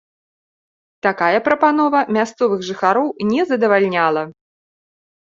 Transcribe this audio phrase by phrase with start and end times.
[1.07, 4.23] Такая прапанова мясцовых жыхароў не задавальняла.